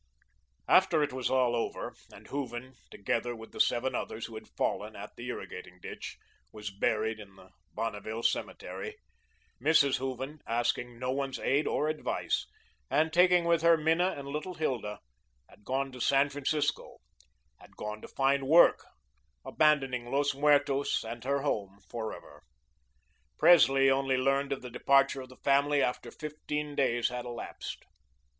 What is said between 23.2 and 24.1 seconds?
Presley